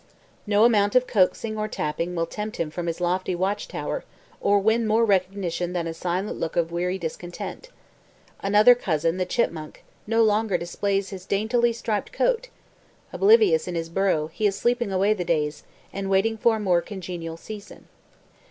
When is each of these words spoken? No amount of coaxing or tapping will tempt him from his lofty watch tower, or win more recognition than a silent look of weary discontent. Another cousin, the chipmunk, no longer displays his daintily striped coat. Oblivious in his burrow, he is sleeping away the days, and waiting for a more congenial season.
No 0.47 0.65
amount 0.65 0.95
of 0.95 1.05
coaxing 1.05 1.59
or 1.59 1.67
tapping 1.67 2.15
will 2.15 2.25
tempt 2.25 2.57
him 2.57 2.71
from 2.71 2.87
his 2.87 2.99
lofty 2.99 3.35
watch 3.35 3.67
tower, 3.67 4.03
or 4.39 4.57
win 4.57 4.87
more 4.87 5.05
recognition 5.05 5.73
than 5.73 5.85
a 5.85 5.93
silent 5.93 6.39
look 6.39 6.55
of 6.55 6.71
weary 6.71 6.97
discontent. 6.97 7.69
Another 8.39 8.73
cousin, 8.73 9.17
the 9.17 9.27
chipmunk, 9.27 9.83
no 10.07 10.23
longer 10.23 10.57
displays 10.57 11.09
his 11.11 11.27
daintily 11.27 11.71
striped 11.71 12.11
coat. 12.11 12.49
Oblivious 13.13 13.67
in 13.67 13.75
his 13.75 13.89
burrow, 13.89 14.25
he 14.33 14.47
is 14.47 14.55
sleeping 14.57 14.91
away 14.91 15.13
the 15.13 15.23
days, 15.23 15.61
and 15.93 16.09
waiting 16.09 16.35
for 16.35 16.55
a 16.55 16.59
more 16.59 16.81
congenial 16.81 17.37
season. 17.37 17.87